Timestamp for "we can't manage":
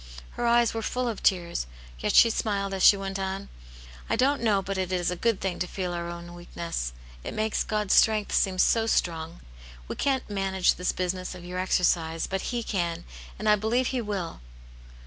9.87-10.73